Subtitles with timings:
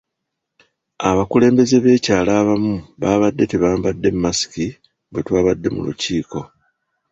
[1.09, 4.67] Abakulembeze b'ekyalo abamu baabadde tebambadde masiki
[5.11, 6.39] bwe twabadde mu lukiiko.